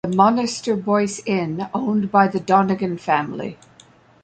The 0.03 0.09
"Monasterboice 0.15 1.21
Inn", 1.27 1.69
owned 1.75 2.11
by 2.11 2.27
the 2.27 2.39
Donegan 2.39 2.97
family. 2.97 3.59